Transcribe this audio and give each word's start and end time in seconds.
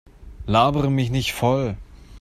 Labere 0.47 0.89
mich 0.89 1.11
nicht 1.11 1.31
voll! 1.31 1.77